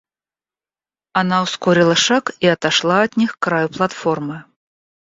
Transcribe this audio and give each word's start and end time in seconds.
Она 1.13 1.43
ускорила 1.43 1.93
шаг 1.95 2.31
и 2.39 2.47
отошла 2.47 3.03
от 3.03 3.17
них 3.17 3.33
к 3.33 3.39
краю 3.43 3.69
платформы. 3.69 4.45